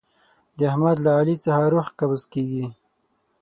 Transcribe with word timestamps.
د 0.57 0.59
احمد 0.71 0.97
له 1.05 1.11
علي 1.19 1.35
څخه 1.43 1.63
روح 1.73 1.87
قبض 1.99 2.21
کېږي. 2.33 2.65